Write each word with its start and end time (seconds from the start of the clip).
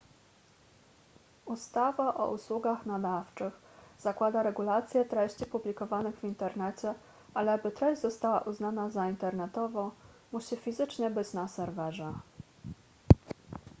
ustawa 1.45 2.15
o 2.19 2.31
usługach 2.31 2.85
nadawczych 2.85 3.53
zakłada 3.99 4.43
regulację 4.43 5.05
treści 5.05 5.45
publikowanych 5.45 6.19
w 6.19 6.23
internecie 6.23 6.93
ale 7.33 7.57
by 7.57 7.71
treść 7.71 8.01
została 8.01 8.39
uznana 8.41 8.89
za 8.89 9.09
internetową 9.09 9.91
musi 10.31 10.55
fizycznie 10.55 11.09
być 11.09 11.33
na 11.33 11.47
serwerze 11.47 12.13